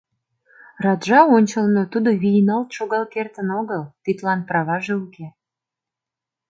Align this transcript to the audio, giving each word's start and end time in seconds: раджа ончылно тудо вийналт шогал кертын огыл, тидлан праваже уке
раджа 0.83 1.19
ончылно 1.35 1.83
тудо 1.93 2.09
вийналт 2.21 2.69
шогал 2.77 3.03
кертын 3.13 3.47
огыл, 3.61 3.83
тидлан 4.03 4.39
праваже 4.49 4.93
уке 5.05 5.27